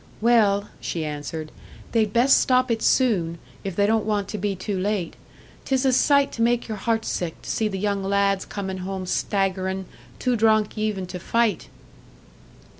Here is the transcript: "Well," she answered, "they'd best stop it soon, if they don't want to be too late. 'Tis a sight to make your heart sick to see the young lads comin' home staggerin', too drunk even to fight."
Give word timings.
"Well," 0.19 0.67
she 0.79 1.05
answered, 1.05 1.51
"they'd 1.91 2.11
best 2.11 2.39
stop 2.39 2.71
it 2.71 2.81
soon, 2.81 3.37
if 3.63 3.75
they 3.75 3.85
don't 3.85 4.03
want 4.03 4.27
to 4.29 4.39
be 4.39 4.55
too 4.55 4.79
late. 4.79 5.13
'Tis 5.65 5.85
a 5.85 5.93
sight 5.93 6.31
to 6.31 6.41
make 6.41 6.67
your 6.67 6.77
heart 6.77 7.05
sick 7.05 7.39
to 7.43 7.49
see 7.51 7.67
the 7.67 7.77
young 7.77 8.03
lads 8.03 8.43
comin' 8.43 8.77
home 8.79 9.05
staggerin', 9.05 9.85
too 10.17 10.35
drunk 10.35 10.75
even 10.75 11.05
to 11.05 11.19
fight." 11.19 11.67